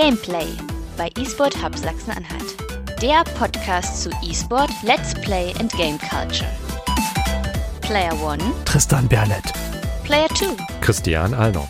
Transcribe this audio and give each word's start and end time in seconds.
Gameplay 0.00 0.46
bei 0.96 1.10
eSport 1.20 1.62
Hub 1.62 1.76
Sachsen-Anhalt. 1.76 2.56
Der 3.02 3.22
Podcast 3.38 4.02
zu 4.02 4.08
eSport, 4.26 4.70
Let's 4.82 5.12
Play 5.12 5.52
and 5.60 5.70
Game 5.74 5.98
Culture. 5.98 6.50
Player 7.82 8.14
1, 8.26 8.42
Tristan 8.64 9.06
Berlet. 9.08 9.44
Player 10.04 10.28
2, 10.28 10.56
Christian 10.80 11.34
Allner. 11.34 11.68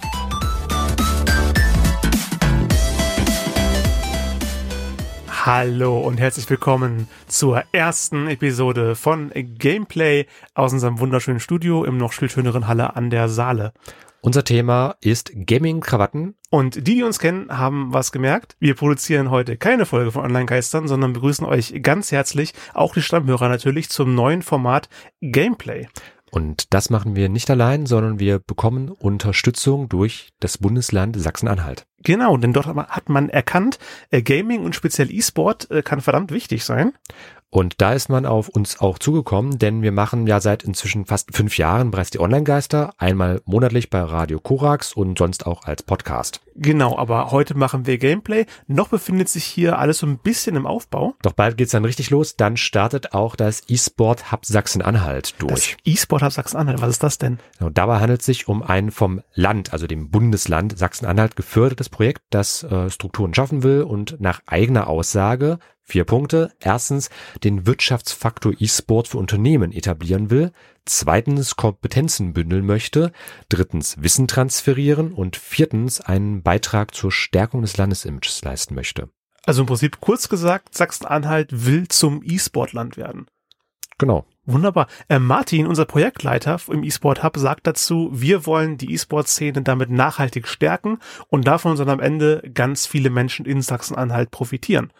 Hallo 5.45 5.99
und 5.99 6.21
herzlich 6.21 6.49
willkommen 6.49 7.09
zur 7.27 7.65
ersten 7.73 8.29
Episode 8.29 8.95
von 8.95 9.33
Gameplay 9.35 10.27
aus 10.55 10.73
unserem 10.73 11.01
wunderschönen 11.01 11.41
Studio 11.41 11.85
im 11.85 11.97
noch 11.97 12.13
viel 12.13 12.31
schöneren 12.31 12.69
Halle 12.69 12.95
an 12.95 13.11
der 13.11 13.29
Saale. 13.29 13.73
Unser 14.23 14.45
Thema 14.45 14.97
ist 15.01 15.33
Gaming-Krawatten. 15.35 16.35
Und 16.51 16.75
die, 16.87 16.97
die 16.97 17.03
uns 17.03 17.19
kennen, 17.19 17.57
haben 17.57 17.93
was 17.95 18.13
gemerkt. 18.13 18.55
Wir 18.61 18.75
produzieren 18.75 19.31
heute 19.31 19.57
keine 19.57 19.87
Folge 19.87 20.13
von 20.13 20.25
Online-Geistern, 20.25 20.89
sondern 20.89 21.15
begrüßen 21.15 21.47
euch 21.47 21.83
ganz 21.83 22.13
herzlich, 22.13 22.53
auch 22.75 22.93
die 22.93 23.01
Stammhörer 23.01 23.49
natürlich, 23.49 23.89
zum 23.89 24.15
neuen 24.15 24.43
Format 24.43 24.91
Gameplay. 25.23 25.89
Und 26.31 26.75
das 26.75 26.91
machen 26.91 27.17
wir 27.17 27.31
nicht 27.31 27.51
allein, 27.51 27.87
sondern 27.87 28.21
wir 28.21 28.39
bekommen 28.39 28.91
Unterstützung 28.91 29.89
durch 29.89 30.29
das 30.39 30.59
Bundesland 30.59 31.19
Sachsen-Anhalt. 31.19 31.87
Genau, 32.03 32.37
denn 32.37 32.53
dort 32.53 32.67
hat 32.67 33.09
man 33.09 33.29
erkannt, 33.29 33.79
äh, 34.11 34.23
Gaming 34.23 34.65
und 34.65 34.75
speziell 34.75 35.13
E-Sport 35.13 35.71
äh, 35.71 35.83
kann 35.83 36.01
verdammt 36.01 36.33
wichtig 36.33 36.65
sein. 36.65 36.93
Und 37.53 37.81
da 37.81 37.95
ist 37.95 38.09
man 38.09 38.27
auf 38.27 38.49
uns 38.49 38.79
auch 38.79 39.01
zugekommen, 39.01 39.59
denn 39.59 39.83
wir 39.83 39.91
machen 39.91 40.29
ja 40.29 40.41
seit 40.41 40.63
inzwischen 40.63 41.05
fast 41.05 41.35
fünf 41.37 41.59
Jahren 41.59 41.91
bereits 41.91 42.11
die 42.11 42.21
Online-Geister, 42.21 42.95
einmal 42.97 43.43
monatlich 43.45 43.91
bei 43.91 44.01
Radio 44.01 44.39
Korax 44.39 44.93
und 44.93 45.19
sonst 45.19 45.47
auch 45.47 45.65
als 45.65 45.83
Podcast. 45.83 46.41
Genau, 46.55 46.97
aber 46.97 47.33
heute 47.33 47.57
machen 47.57 47.87
wir 47.87 47.99
Gameplay. 47.99 48.47
Noch 48.69 48.89
befindet 48.89 49.29
sich 49.29 49.45
hier 49.45 49.81
alles 49.81 49.99
so 49.99 50.07
ein 50.07 50.19
bisschen 50.19 50.55
im 50.55 50.67
Aufbau. 50.67 51.15
Doch 51.23 51.33
bald 51.33 51.57
geht's 51.57 51.73
dann 51.73 51.85
richtig 51.85 52.11
los, 52.11 52.37
dann 52.37 52.57
startet 52.57 53.15
auch 53.15 53.35
das 53.35 53.65
E-Sport 53.67 54.31
Hub 54.31 54.47
Sachsen-Anhalt 54.47 55.35
durch. 55.39 55.77
E-Sport 55.85 56.23
Hub 56.23 56.33
Sachsen-Anhalt, 56.33 56.81
was 56.81 56.91
ist 56.91 57.03
das 57.03 57.19
denn? 57.19 57.41
Und 57.59 57.79
dabei 57.79 57.99
handelt 57.99 58.21
es 58.21 58.27
sich 58.27 58.47
um 58.47 58.63
ein 58.63 58.93
vom 58.93 59.23
Land, 59.35 59.73
also 59.73 59.89
dem 59.89 60.11
Bundesland 60.11 60.79
Sachsen-Anhalt 60.79 61.35
gefördertes 61.35 61.89
Projekt, 61.91 62.23
das 62.31 62.63
äh, 62.63 62.91
Strukturen 62.91 63.35
schaffen 63.35 63.63
will 63.63 63.83
und 63.83 64.21
nach 64.21 64.41
eigener 64.47 64.87
Aussage 64.87 65.59
Vier 65.91 66.05
Punkte. 66.05 66.53
Erstens, 66.61 67.11
den 67.43 67.67
Wirtschaftsfaktor 67.67 68.53
E-Sport 68.57 69.09
für 69.09 69.19
Unternehmen 69.19 69.73
etablieren 69.73 70.31
will. 70.31 70.53
Zweitens, 70.85 71.57
Kompetenzen 71.57 72.33
bündeln 72.33 72.65
möchte. 72.65 73.11
Drittens, 73.49 74.01
Wissen 74.01 74.29
transferieren. 74.29 75.13
Und 75.13 75.35
viertens, 75.35 76.01
einen 76.01 76.45
Beitrag 76.45 76.95
zur 76.95 77.11
Stärkung 77.11 77.63
des 77.63 77.77
Landesimages 77.77 78.41
leisten 78.45 78.77
möchte. 78.77 79.09
Also 79.45 79.63
im 79.63 79.67
Prinzip 79.67 80.01
kurz 80.01 80.29
gesagt, 80.29 80.77
Sachsen-Anhalt 80.77 81.67
will 81.67 81.89
zum 81.89 82.23
E-Sport-Land 82.23 82.97
werden. 82.97 83.27
Genau. 83.99 84.27
Wunderbar. 84.53 84.89
Äh, 85.09 85.19
Martin, 85.19 85.67
unser 85.67 85.85
Projektleiter 85.85 86.59
im 86.71 86.83
eSport 86.83 87.23
Hub, 87.23 87.37
sagt 87.37 87.67
dazu, 87.67 88.11
wir 88.13 88.47
wollen 88.47 88.79
die 88.79 88.93
E-Sport-Szene 88.93 89.63
damit 89.63 89.91
nachhaltig 89.91 90.49
stärken 90.49 90.99
und 91.29 91.47
davon 91.47 91.77
sollen 91.77 91.89
am 91.89 92.01
Ende 92.01 92.43
ganz 92.53 92.87
viele 92.87 93.11
Menschen 93.11 93.47
in 93.47 93.63
Sachsen-Anhalt 93.63 94.31
profitieren. 94.31 94.93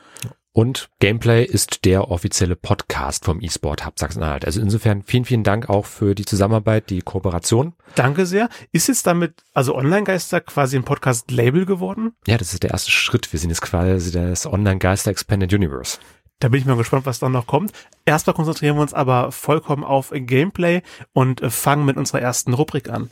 Und 0.53 0.89
Gameplay 0.99 1.45
ist 1.45 1.85
der 1.85 2.11
offizielle 2.11 2.57
Podcast 2.57 3.25
vom 3.25 3.41
eSport 3.41 3.87
Hub 3.87 3.99
Sachsen-Anhalt. 3.99 4.45
Also 4.45 4.61
insofern 4.61 5.03
vielen, 5.03 5.25
vielen 5.25 5.45
Dank 5.45 5.69
auch 5.69 5.87
für 5.87 6.17
die 6.17 6.25
Zusammenarbeit, 6.25 6.91
die 6.91 7.03
Kooperation. 7.03 7.75
Danke 7.95 8.27
sehr. 8.27 8.49
Ist 8.73 8.89
jetzt 8.89 9.07
damit, 9.07 9.45
also 9.55 9.77
Online-Geister 9.77 10.41
quasi 10.41 10.77
ein 10.77 10.85
Podcast-Label 10.85 11.67
geworden? 11.67 12.15
Ja, 12.27 12.37
das 12.37 12.53
ist 12.53 12.65
der 12.65 12.71
erste 12.71 12.91
Schritt. 12.91 13.33
Wir 13.33 13.39
sind 13.39 13.51
jetzt 13.51 13.63
quasi 13.63 14.11
das 14.11 14.45
Online-Geister 14.47 15.13
Expanded 15.13 15.53
Universe. 15.53 15.99
Da 16.41 16.49
bin 16.49 16.59
ich 16.59 16.65
mal 16.65 16.77
gespannt, 16.77 17.05
was 17.05 17.19
dann 17.19 17.33
noch 17.33 17.47
kommt. 17.47 17.71
Erstmal 18.07 18.35
konzentrieren 18.35 18.77
wir 18.77 18.81
uns 18.83 18.95
aber 18.95 19.31
vollkommen 19.31 19.85
auf 19.85 20.11
Gameplay 20.11 20.81
und 21.13 21.43
fangen 21.53 21.85
mit 21.85 21.99
unserer 21.99 22.23
ersten 22.23 22.55
Rubrik 22.55 22.89
an. 22.89 23.11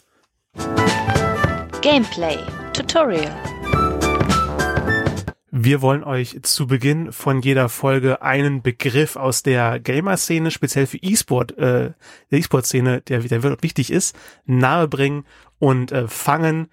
Gameplay 1.82 2.38
Tutorial. 2.72 3.30
Wir 5.50 5.82
wollen 5.82 6.04
euch 6.04 6.42
zu 6.42 6.66
Beginn 6.66 7.12
von 7.12 7.42
jeder 7.42 7.68
Folge 7.68 8.22
einen 8.22 8.62
Begriff 8.62 9.16
aus 9.16 9.42
der 9.42 9.78
Gamer-Szene, 9.78 10.50
speziell 10.50 10.86
für 10.86 10.98
E-Sport, 10.98 11.58
äh, 11.58 11.92
der 12.30 12.38
E-Sport-Szene, 12.38 13.02
der 13.02 13.24
wieder 13.24 13.42
wichtig 13.62 13.90
ist, 13.90 14.16
nahebringen 14.46 15.26
und 15.58 15.92
äh, 15.92 16.08
fangen 16.08 16.68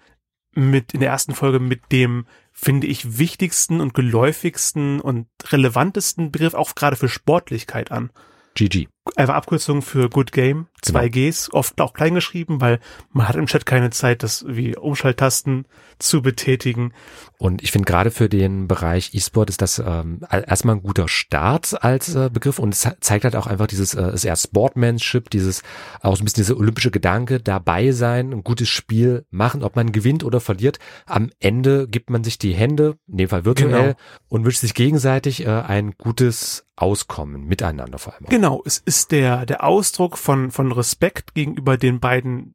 mit 0.56 0.94
in 0.94 1.00
der 1.00 1.10
ersten 1.10 1.34
Folge 1.34 1.60
mit 1.60 1.92
dem, 1.92 2.26
finde 2.52 2.86
ich, 2.86 3.18
wichtigsten 3.18 3.80
und 3.80 3.94
geläufigsten 3.94 5.00
und 5.00 5.28
relevantesten 5.52 6.32
Begriff 6.32 6.54
auch 6.54 6.74
gerade 6.74 6.96
für 6.96 7.08
Sportlichkeit 7.08 7.92
an. 7.92 8.10
GG. 8.54 8.88
Einfach 9.14 9.34
Abkürzung 9.34 9.82
für 9.82 10.10
Good 10.10 10.32
Game, 10.32 10.66
zwei 10.82 11.08
Genau. 11.08 11.28
Gs, 11.30 11.52
oft 11.52 11.80
auch 11.80 11.92
klein 11.94 12.14
geschrieben, 12.14 12.60
weil 12.60 12.80
man 13.12 13.28
hat 13.28 13.36
im 13.36 13.46
Chat 13.46 13.64
keine 13.64 13.90
Zeit, 13.90 14.22
das 14.22 14.44
wie 14.48 14.76
Umschalttasten 14.76 15.66
zu 15.98 16.22
betätigen. 16.22 16.92
Und 17.38 17.62
ich 17.62 17.70
finde 17.72 17.86
gerade 17.86 18.10
für 18.10 18.28
den 18.28 18.66
Bereich 18.66 19.14
E-Sport 19.14 19.48
ist 19.50 19.62
das 19.62 19.78
ähm, 19.78 20.20
erstmal 20.30 20.76
ein 20.76 20.82
guter 20.82 21.06
Start 21.08 21.82
als 21.84 22.14
äh, 22.14 22.30
Begriff 22.32 22.58
und 22.58 22.74
es 22.74 22.88
zeigt 23.00 23.24
halt 23.24 23.36
auch 23.36 23.46
einfach 23.46 23.66
dieses, 23.66 23.94
äh, 23.94 24.12
ist 24.12 24.24
eher 24.24 24.36
Sportmanship, 24.36 25.30
dieses 25.30 25.62
auch 26.00 26.16
so 26.16 26.22
ein 26.22 26.24
bisschen 26.24 26.42
dieser 26.44 26.56
olympische 26.56 26.90
Gedanke, 26.90 27.40
dabei 27.40 27.92
sein, 27.92 28.32
ein 28.32 28.42
gutes 28.44 28.68
Spiel 28.68 29.24
machen, 29.30 29.62
ob 29.62 29.76
man 29.76 29.92
gewinnt 29.92 30.24
oder 30.24 30.40
verliert. 30.40 30.78
Am 31.06 31.30
Ende 31.40 31.86
gibt 31.88 32.10
man 32.10 32.24
sich 32.24 32.38
die 32.38 32.52
Hände, 32.54 32.96
in 33.06 33.18
dem 33.18 33.28
Fall 33.28 33.44
virtuell, 33.44 33.66
Genau. 33.70 33.94
und 34.28 34.44
wünscht 34.44 34.60
sich 34.60 34.74
gegenseitig 34.74 35.44
äh, 35.46 35.48
ein 35.50 35.92
gutes 35.96 36.64
Auskommen 36.78 37.46
miteinander 37.46 37.98
vor 37.98 38.12
allem. 38.14 38.26
auch. 38.26 38.30
Genau, 38.30 38.62
es 38.66 38.76
ist 38.78 38.95
der, 39.04 39.46
der 39.46 39.64
Ausdruck 39.64 40.18
von, 40.18 40.50
von 40.50 40.72
Respekt 40.72 41.34
gegenüber 41.34 41.76
den 41.76 42.00
beiden 42.00 42.54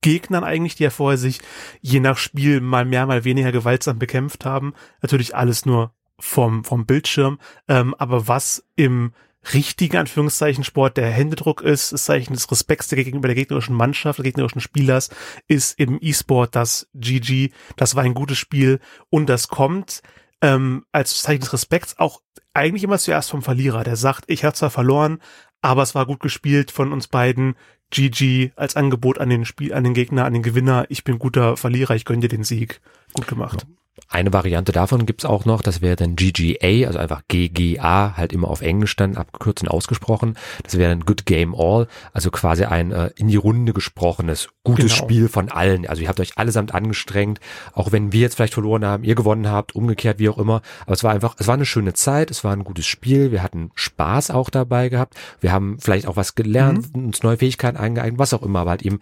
Gegnern 0.00 0.44
eigentlich, 0.44 0.76
die 0.76 0.84
ja 0.84 0.90
vorher 0.90 1.18
sich 1.18 1.40
je 1.80 2.00
nach 2.00 2.16
Spiel 2.16 2.60
mal 2.60 2.84
mehr, 2.84 3.06
mal 3.06 3.24
weniger 3.24 3.52
gewaltsam 3.52 3.98
bekämpft 3.98 4.44
haben. 4.44 4.74
Natürlich 5.02 5.36
alles 5.36 5.66
nur 5.66 5.92
vom, 6.18 6.64
vom 6.64 6.86
Bildschirm. 6.86 7.38
Ähm, 7.68 7.94
aber 7.94 8.26
was 8.26 8.64
im 8.74 9.12
richtigen 9.54 9.98
Anführungszeichen 9.98 10.64
Sport 10.64 10.96
der 10.96 11.10
Händedruck 11.10 11.60
ist, 11.60 11.92
das 11.92 12.04
Zeichen 12.04 12.34
des 12.34 12.50
Respekts 12.50 12.88
gegenüber 12.88 13.28
der 13.28 13.34
gegnerischen 13.34 13.76
Mannschaft, 13.76 14.18
des 14.18 14.24
gegnerischen 14.24 14.60
Spielers, 14.60 15.10
ist 15.46 15.78
im 15.78 15.98
E-Sport 16.00 16.56
das 16.56 16.88
GG. 16.94 17.50
Das 17.76 17.94
war 17.94 18.02
ein 18.02 18.14
gutes 18.14 18.38
Spiel 18.38 18.80
und 19.10 19.28
das 19.28 19.48
kommt 19.48 20.02
ähm, 20.42 20.84
als 20.92 21.22
Zeichen 21.22 21.40
des 21.40 21.52
Respekts 21.52 21.98
auch 21.98 22.20
eigentlich 22.54 22.84
immer 22.84 22.98
zuerst 22.98 23.30
vom 23.30 23.42
Verlierer, 23.42 23.84
der 23.84 23.96
sagt, 23.96 24.24
ich 24.28 24.44
habe 24.44 24.54
zwar 24.54 24.70
verloren, 24.70 25.20
aber 25.66 25.82
es 25.82 25.94
war 25.94 26.06
gut 26.06 26.20
gespielt 26.20 26.70
von 26.70 26.92
uns 26.92 27.08
beiden. 27.08 27.56
GG 27.90 28.50
als 28.56 28.74
Angebot 28.74 29.18
an 29.18 29.28
den 29.28 29.44
Spiel, 29.44 29.72
an 29.72 29.84
den 29.84 29.94
Gegner, 29.94 30.24
an 30.24 30.32
den 30.32 30.42
Gewinner. 30.42 30.86
Ich 30.88 31.04
bin 31.04 31.18
guter 31.18 31.56
Verlierer, 31.56 31.94
ich 31.94 32.04
gönn 32.04 32.20
dir 32.20 32.28
den 32.28 32.44
Sieg. 32.44 32.80
Gut 33.12 33.28
gemacht. 33.28 33.66
Eine 34.08 34.32
Variante 34.32 34.72
davon 34.72 35.06
gibt's 35.06 35.24
auch 35.24 35.44
noch, 35.44 35.62
das 35.62 35.80
wäre 35.80 35.96
dann 35.96 36.16
GGA, 36.16 36.86
also 36.86 36.98
einfach 36.98 37.22
GGA, 37.28 38.16
halt 38.16 38.32
immer 38.32 38.48
auf 38.48 38.62
Englisch 38.62 38.96
dann 38.96 39.16
abgekürzt 39.16 39.62
und 39.62 39.68
ausgesprochen. 39.68 40.36
Das 40.62 40.78
wäre 40.78 40.90
dann 40.90 41.00
Good 41.00 41.26
Game 41.26 41.54
All, 41.54 41.88
also 42.12 42.30
quasi 42.30 42.64
ein 42.64 42.92
äh, 42.92 43.10
in 43.16 43.28
die 43.28 43.36
Runde 43.36 43.72
gesprochenes, 43.72 44.48
gutes 44.64 44.86
Genau. 44.92 45.04
Spiel 45.04 45.28
von 45.28 45.50
allen. 45.50 45.86
Also 45.86 46.02
ihr 46.02 46.08
habt 46.08 46.20
euch 46.20 46.38
allesamt 46.38 46.74
angestrengt, 46.74 47.40
auch 47.72 47.92
wenn 47.92 48.12
wir 48.12 48.20
jetzt 48.20 48.36
vielleicht 48.36 48.54
verloren 48.54 48.84
haben, 48.84 49.04
ihr 49.04 49.14
gewonnen 49.14 49.48
habt, 49.48 49.74
umgekehrt, 49.74 50.18
wie 50.18 50.28
auch 50.28 50.38
immer. 50.38 50.62
Aber 50.82 50.92
es 50.92 51.04
war 51.04 51.12
einfach, 51.12 51.36
es 51.38 51.46
war 51.46 51.54
eine 51.54 51.66
schöne 51.66 51.94
Zeit, 51.94 52.30
es 52.30 52.44
war 52.44 52.52
ein 52.52 52.64
gutes 52.64 52.86
Spiel, 52.86 53.32
wir 53.32 53.42
hatten 53.42 53.70
Spaß 53.74 54.30
auch 54.30 54.50
dabei 54.50 54.88
gehabt, 54.88 55.14
wir 55.40 55.52
haben 55.52 55.78
vielleicht 55.80 56.06
auch 56.06 56.16
was 56.16 56.34
gelernt, 56.34 56.94
uns 56.94 57.22
neue 57.22 57.38
Fähigkeiten 57.38 57.76
eingeeignet, 57.76 58.18
was 58.18 58.34
auch 58.34 58.42
immer, 58.42 58.60
aber 58.60 58.70
halt 58.70 58.82
eben 58.82 59.00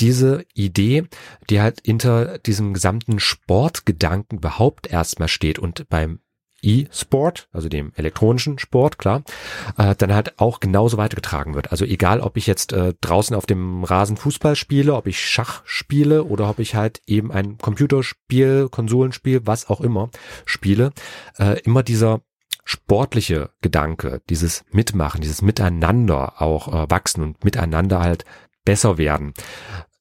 diese 0.00 0.44
Idee, 0.54 1.04
die 1.48 1.60
halt 1.60 1.80
hinter 1.84 2.38
diesem 2.38 2.74
gesamten 2.74 3.18
Sportgedanken 3.18 4.40
überhaupt 4.46 4.86
erstmal 4.86 5.28
steht 5.28 5.58
und 5.58 5.88
beim 5.88 6.20
E-Sport, 6.62 7.48
also 7.52 7.68
dem 7.68 7.92
elektronischen 7.96 8.58
Sport, 8.58 8.96
klar, 8.96 9.24
äh, 9.76 9.94
dann 9.96 10.14
halt 10.14 10.38
auch 10.38 10.60
genauso 10.60 10.96
weitergetragen 10.96 11.54
wird. 11.54 11.72
Also 11.72 11.84
egal, 11.84 12.20
ob 12.20 12.36
ich 12.36 12.46
jetzt 12.46 12.72
äh, 12.72 12.94
draußen 13.00 13.36
auf 13.36 13.44
dem 13.44 13.82
Rasen 13.84 14.16
Fußball 14.16 14.56
spiele, 14.56 14.94
ob 14.94 15.06
ich 15.06 15.20
Schach 15.20 15.62
spiele 15.64 16.24
oder 16.24 16.48
ob 16.48 16.60
ich 16.60 16.76
halt 16.76 17.02
eben 17.06 17.30
ein 17.32 17.58
Computerspiel, 17.58 18.68
Konsolenspiel, 18.70 19.46
was 19.46 19.68
auch 19.68 19.80
immer 19.80 20.10
spiele, 20.44 20.92
äh, 21.38 21.60
immer 21.60 21.82
dieser 21.82 22.20
sportliche 22.64 23.50
Gedanke, 23.60 24.22
dieses 24.30 24.64
Mitmachen, 24.70 25.20
dieses 25.20 25.42
Miteinander 25.42 26.40
auch 26.40 26.68
äh, 26.68 26.90
wachsen 26.90 27.22
und 27.22 27.44
miteinander 27.44 28.00
halt 28.00 28.24
besser 28.64 28.96
werden, 28.96 29.34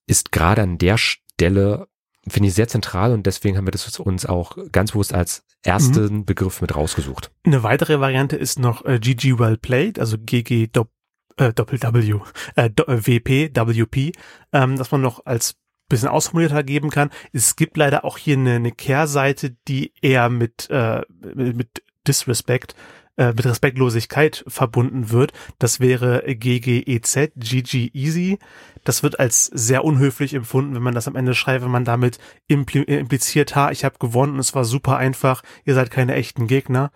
ist 0.07 0.31
gerade 0.31 0.61
an 0.61 0.77
der 0.77 0.97
Stelle, 0.97 1.87
finde 2.27 2.49
ich, 2.49 2.55
sehr 2.55 2.67
zentral 2.67 3.13
und 3.13 3.25
deswegen 3.25 3.57
haben 3.57 3.67
wir 3.67 3.71
das 3.71 3.99
uns 3.99 4.25
auch 4.25 4.57
ganz 4.71 4.91
bewusst 4.91 5.13
als 5.13 5.43
ersten 5.63 6.25
Begriff 6.25 6.61
mit 6.61 6.75
rausgesucht. 6.75 7.31
Eine 7.43 7.63
weitere 7.63 7.99
Variante 7.99 8.35
ist 8.35 8.59
noch 8.59 8.85
äh, 8.85 8.99
GG 8.99 9.39
Well 9.39 9.57
Played, 9.57 9.99
also 9.99 10.17
GG 10.17 10.67
Dopp, 10.71 10.89
äh, 11.37 11.53
Doppel 11.53 11.79
W, 11.81 12.19
äh, 12.55 12.69
Do- 12.69 12.85
äh, 12.85 13.05
WP, 13.07 13.51
WP, 13.55 14.11
ähm, 14.53 14.77
dass 14.77 14.91
man 14.91 15.01
noch 15.01 15.25
als 15.25 15.55
bisschen 15.87 16.07
ausformulierter 16.09 16.63
geben 16.63 16.89
kann. 16.89 17.11
Es 17.31 17.55
gibt 17.55 17.77
leider 17.77 18.05
auch 18.05 18.17
hier 18.17 18.37
eine, 18.37 18.55
eine 18.55 18.71
Kehrseite, 18.71 19.55
die 19.67 19.93
eher 20.01 20.29
mit, 20.29 20.67
äh, 20.71 21.01
mit, 21.35 21.55
mit 21.55 21.83
Disrespect 22.07 22.75
äh, 23.17 23.27
mit 23.27 23.45
Respektlosigkeit 23.45 24.43
verbunden 24.47 25.09
wird. 25.11 25.31
Das 25.59 25.79
wäre 25.79 26.23
GGEZ, 26.25 27.31
GG 27.37 27.91
Easy. 27.93 28.39
Das 28.85 29.03
wird 29.03 29.19
als 29.19 29.47
sehr 29.47 29.83
unhöflich 29.83 30.33
empfunden, 30.33 30.75
wenn 30.75 30.83
man 30.83 30.95
das 30.95 31.09
am 31.09 31.17
Ende 31.17 31.35
schreibt, 31.35 31.65
wenn 31.65 31.71
man 31.71 31.83
damit 31.83 32.19
impli 32.47 32.83
impliziert, 32.83 33.55
ha, 33.55 33.71
ich 33.71 33.83
habe 33.83 33.99
gewonnen, 33.99 34.39
es 34.39 34.55
war 34.55 34.63
super 34.63 34.95
einfach, 34.95 35.43
ihr 35.65 35.73
seid 35.73 35.91
keine 35.91 36.15
echten 36.15 36.47
Gegner. 36.47 36.91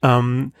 Ähm, 0.00 0.52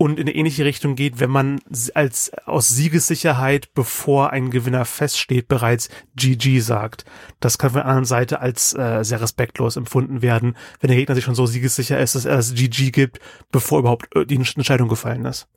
und 0.00 0.20
in 0.20 0.28
eine 0.28 0.34
ähnliche 0.34 0.64
Richtung 0.64 0.94
geht, 0.94 1.18
wenn 1.18 1.30
man 1.30 1.58
als 1.92 2.30
aus 2.46 2.68
Siegessicherheit, 2.68 3.74
bevor 3.74 4.30
ein 4.30 4.50
Gewinner 4.50 4.84
feststeht, 4.84 5.48
bereits 5.48 5.88
GG 6.14 6.60
sagt. 6.60 7.04
Das 7.40 7.58
kann 7.58 7.70
von 7.70 7.80
der 7.80 7.86
anderen 7.86 8.04
Seite 8.04 8.40
als 8.40 8.74
äh, 8.74 9.02
sehr 9.02 9.20
respektlos 9.20 9.76
empfunden 9.76 10.22
werden, 10.22 10.56
wenn 10.80 10.88
der 10.88 10.96
Gegner 10.96 11.16
sich 11.16 11.24
schon 11.24 11.34
so 11.34 11.46
siegessicher 11.46 11.98
ist, 11.98 12.14
dass 12.14 12.26
er 12.26 12.36
das 12.36 12.54
GG 12.54 12.92
gibt, 12.92 13.18
bevor 13.50 13.80
überhaupt 13.80 14.14
äh, 14.14 14.24
die 14.24 14.36
Entscheidung 14.36 14.88
gefallen 14.88 15.24
ist. 15.24 15.48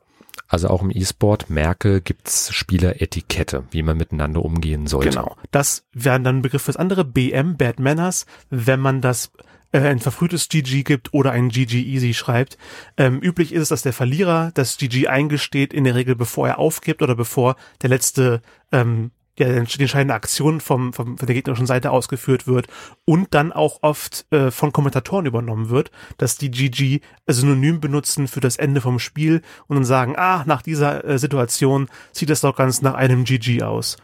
Also 0.47 0.67
auch 0.67 0.81
im 0.81 0.91
E-Sport, 0.91 1.49
merke, 1.49 2.01
gibt's 2.01 2.53
Spieleretikette, 2.53 3.63
wie 3.71 3.83
man 3.83 3.97
miteinander 3.97 4.43
umgehen 4.43 4.87
sollte. 4.87 5.11
Genau. 5.11 5.37
Das 5.51 5.85
wären 5.93 6.23
dann 6.23 6.41
Begriff 6.41 6.63
fürs 6.63 6.77
andere, 6.77 7.05
BM, 7.05 7.57
Bad 7.57 7.79
Manners, 7.79 8.25
wenn 8.49 8.79
man 8.79 9.01
das 9.01 9.31
äh, 9.71 9.79
ein 9.79 9.99
verfrühtes 9.99 10.49
GG 10.49 10.83
gibt 10.83 11.13
oder 11.13 11.31
ein 11.31 11.49
GG 11.49 11.81
Easy 11.81 12.13
schreibt. 12.13 12.57
Ähm, 12.97 13.19
üblich 13.21 13.53
ist 13.53 13.61
es, 13.61 13.69
dass 13.69 13.81
der 13.81 13.93
Verlierer 13.93 14.51
das 14.53 14.77
GG 14.77 15.07
eingesteht, 15.07 15.73
in 15.73 15.85
der 15.85 15.95
Regel 15.95 16.15
bevor 16.15 16.47
er 16.47 16.59
aufgibt 16.59 17.01
oder 17.01 17.15
bevor 17.15 17.55
der 17.81 17.89
letzte 17.89 18.41
ähm, 18.71 19.11
ja, 19.37 19.47
die 19.47 19.81
entscheidende 19.81 20.13
Aktion 20.13 20.61
vom, 20.61 20.93
vom, 20.93 21.17
von 21.17 21.25
der 21.25 21.35
gegnerischen 21.35 21.65
Seite 21.65 21.91
ausgeführt 21.91 22.47
wird 22.47 22.67
und 23.05 23.33
dann 23.33 23.51
auch 23.51 23.79
oft 23.81 24.25
äh, 24.31 24.51
von 24.51 24.71
Kommentatoren 24.71 25.25
übernommen 25.25 25.69
wird, 25.69 25.91
dass 26.17 26.37
die 26.37 26.51
GG 26.51 27.01
synonym 27.27 27.79
benutzen 27.79 28.27
für 28.27 28.41
das 28.41 28.57
Ende 28.57 28.81
vom 28.81 28.99
Spiel 28.99 29.41
und 29.67 29.75
dann 29.75 29.85
sagen, 29.85 30.15
ah, 30.17 30.43
nach 30.45 30.61
dieser 30.61 31.05
äh, 31.05 31.17
Situation 31.17 31.87
sieht 32.11 32.29
es 32.29 32.41
doch 32.41 32.55
ganz 32.55 32.81
nach 32.81 32.93
einem 32.93 33.23
GG 33.23 33.63
aus. 33.63 33.97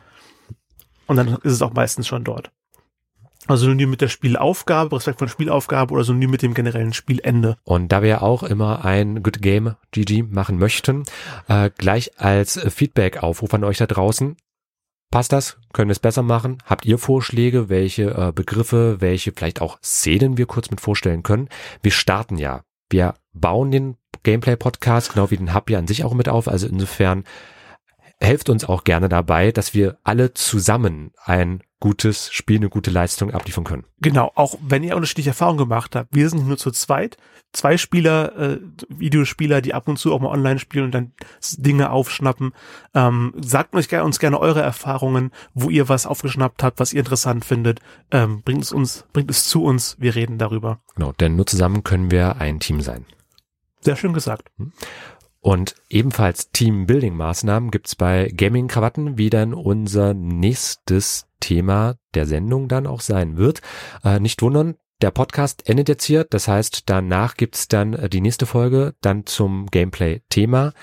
Und 1.07 1.15
dann 1.15 1.27
ist 1.43 1.53
es 1.53 1.61
auch 1.61 1.73
meistens 1.73 2.07
schon 2.07 2.23
dort. 2.23 2.51
Also 3.47 3.63
synonym 3.63 3.91
mit 3.91 4.01
der 4.01 4.09
Spielaufgabe, 4.09 4.95
Respekt 4.95 5.19
von 5.19 5.29
Spielaufgabe 5.29 5.93
oder 5.93 6.03
synonym 6.03 6.31
mit 6.31 6.41
dem 6.41 6.53
generellen 6.53 6.93
Spielende. 6.93 7.57
Und 7.63 7.91
da 7.91 8.01
wir 8.01 8.09
ja 8.09 8.21
auch 8.21 8.43
immer 8.43 8.83
ein 8.83 9.23
Good 9.23 9.41
Game 9.41 9.75
GG 9.91 10.23
machen 10.23 10.59
möchten, 10.59 11.03
äh, 11.47 11.69
gleich 11.77 12.19
als 12.19 12.59
Feedback-Aufruf 12.59 13.53
an 13.53 13.63
euch 13.63 13.77
da 13.77 13.85
draußen. 13.85 14.35
Passt 15.09 15.31
das? 15.31 15.57
Können 15.73 15.89
wir 15.89 15.93
es 15.93 15.99
besser 15.99 16.21
machen? 16.21 16.57
Habt 16.65 16.85
ihr 16.85 16.97
Vorschläge, 16.97 17.69
welche 17.69 18.11
äh, 18.11 18.31
Begriffe, 18.33 18.99
welche 18.99 19.31
vielleicht 19.31 19.61
auch 19.61 19.79
Szenen 19.81 20.37
wir 20.37 20.45
kurz 20.45 20.69
mit 20.69 20.81
vorstellen 20.81 21.23
können? 21.23 21.47
Wir 21.81 21.91
starten 21.91 22.37
ja. 22.37 22.63
Wir 22.89 23.13
bauen 23.33 23.71
den 23.71 23.97
Gameplay-Podcast, 24.23 25.13
genau 25.13 25.31
wie 25.31 25.37
den 25.37 25.53
Hub 25.53 25.69
ja 25.69 25.79
an 25.79 25.87
sich 25.87 26.03
auch 26.03 26.13
mit 26.13 26.27
auf. 26.27 26.47
Also 26.47 26.67
insofern 26.67 27.23
helft 28.19 28.49
uns 28.49 28.65
auch 28.65 28.83
gerne 28.83 29.07
dabei, 29.07 29.51
dass 29.51 29.73
wir 29.73 29.97
alle 30.03 30.33
zusammen 30.33 31.11
ein 31.23 31.61
gutes 31.79 32.31
Spiel, 32.31 32.57
eine 32.57 32.69
gute 32.69 32.89
Leistung 32.89 33.31
abliefern 33.31 33.63
können. 33.63 33.85
Genau, 33.99 34.31
auch 34.35 34.55
wenn 34.61 34.83
ihr 34.83 34.95
unterschiedliche 34.95 35.29
Erfahrungen 35.29 35.59
gemacht 35.59 35.95
habt. 35.95 36.13
Wir 36.13 36.29
sind 36.29 36.47
nur 36.47 36.57
zu 36.57 36.71
zweit. 36.71 37.17
Zwei 37.53 37.77
Spieler, 37.77 38.37
äh, 38.37 38.59
Videospieler, 38.89 39.61
die 39.61 39.73
ab 39.73 39.87
und 39.87 39.97
zu 39.97 40.13
auch 40.13 40.19
mal 40.19 40.29
online 40.29 40.59
spielen 40.59 40.85
und 40.85 40.91
dann 40.91 41.13
Dinge 41.57 41.91
aufschnappen. 41.91 42.53
Ähm, 42.93 43.33
sagt 43.37 43.73
uns, 43.73 43.87
uns 43.91 44.19
gerne 44.19 44.39
eure 44.39 44.61
Erfahrungen, 44.61 45.31
wo 45.53 45.69
ihr 45.69 45.87
was 45.87 46.05
aufgeschnappt 46.05 46.63
habt, 46.63 46.79
was 46.79 46.93
ihr 46.93 46.99
interessant 46.99 47.45
findet. 47.45 47.79
Ähm, 48.11 48.41
bringt 48.41 48.63
es 48.63 48.71
uns, 48.71 49.05
bringt 49.13 49.31
es 49.31 49.47
zu 49.47 49.63
uns. 49.63 49.95
Wir 49.99 50.15
reden 50.15 50.37
darüber. 50.37 50.81
Genau, 50.95 51.13
denn 51.13 51.35
nur 51.35 51.45
zusammen 51.45 51.83
können 51.83 52.11
wir 52.11 52.37
ein 52.37 52.59
Team 52.59 52.81
sein. 52.81 53.05
Sehr 53.81 53.95
schön 53.95 54.13
gesagt. 54.13 54.49
Hm. 54.57 54.73
Und 55.47 55.75
ebenfalls 55.87 56.51
Team-Building-Maßnahmen 56.51 57.71
gibt's 57.71 57.95
bei 57.95 58.29
Gaming-Krawatten, 58.35 59.17
wie 59.17 59.29
dann 59.29 59.53
unser 59.53 60.13
nächstes 60.13 61.25
Thema 61.39 61.95
der 62.15 62.25
Sendung 62.25 62.67
dann 62.67 62.85
auch 62.85 62.99
sein 62.99 63.37
wird. 63.37 63.61
Äh, 64.03 64.19
nicht 64.19 64.41
wundern, 64.41 64.75
der 65.01 65.11
Podcast 65.11 65.69
endet 65.69 65.87
jetzt 65.87 66.03
hier. 66.03 66.25
Das 66.25 66.49
heißt, 66.49 66.89
danach 66.89 67.37
gibt's 67.37 67.69
dann 67.69 67.93
äh, 67.93 68.09
die 68.09 68.19
nächste 68.19 68.45
Folge 68.45 68.95
dann 68.99 69.25
zum 69.25 69.67
Gameplay-Thema, 69.67 70.73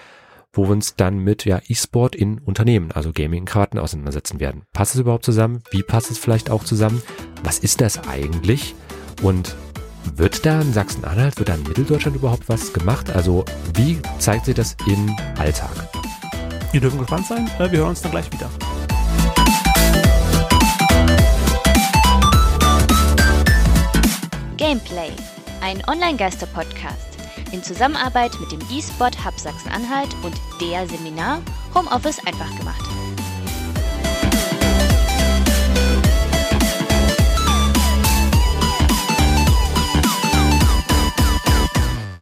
wo 0.54 0.62
wir 0.62 0.70
uns 0.70 0.96
dann 0.96 1.18
mit 1.18 1.44
ja, 1.44 1.60
E-Sport 1.68 2.16
in 2.16 2.38
Unternehmen, 2.38 2.90
also 2.90 3.12
Gaming-Krawatten 3.12 3.78
auseinandersetzen 3.78 4.40
werden. 4.40 4.62
Passt 4.72 4.94
es 4.94 5.00
überhaupt 5.02 5.26
zusammen? 5.26 5.62
Wie 5.72 5.82
passt 5.82 6.10
es 6.10 6.16
vielleicht 6.16 6.48
auch 6.48 6.64
zusammen? 6.64 7.02
Was 7.42 7.58
ist 7.58 7.82
das 7.82 8.08
eigentlich? 8.08 8.74
Und 9.20 9.56
wird 10.16 10.44
da 10.46 10.60
in 10.60 10.72
Sachsen-Anhalt, 10.72 11.38
wird 11.38 11.48
da 11.48 11.54
in 11.54 11.62
Mitteldeutschland 11.64 12.16
überhaupt 12.16 12.48
was 12.48 12.72
gemacht? 12.72 13.10
Also 13.10 13.44
wie 13.74 14.00
zeigt 14.18 14.46
sich 14.46 14.54
das 14.54 14.76
im 14.86 15.16
Alltag? 15.38 15.70
Wir 16.72 16.80
dürfen 16.80 16.98
gespannt 16.98 17.26
sein. 17.26 17.50
Äh, 17.58 17.70
wir 17.70 17.78
hören 17.80 17.90
uns 17.90 18.02
dann 18.02 18.10
gleich 18.10 18.30
wieder. 18.32 18.50
Gameplay, 24.56 25.10
ein 25.60 25.82
Online-Geister-Podcast 25.88 27.14
in 27.52 27.62
Zusammenarbeit 27.62 28.32
mit 28.40 28.50
dem 28.50 28.60
eSport 28.76 29.24
Hub 29.24 29.38
Sachsen-Anhalt 29.38 30.08
und 30.24 30.34
der 30.60 30.88
Seminar 30.88 31.40
Homeoffice 31.74 32.18
einfach 32.26 32.50
gemacht. 32.58 32.84